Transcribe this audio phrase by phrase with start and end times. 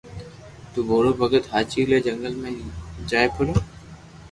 [0.71, 2.33] تو ڀورو ڀگت ھاچي لي جنگل
[3.09, 3.53] جائي پرو